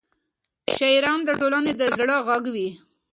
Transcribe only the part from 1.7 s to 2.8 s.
د زړه غږ وي.